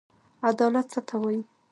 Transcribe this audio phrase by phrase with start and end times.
[0.49, 1.41] عدالت څه ته وايي.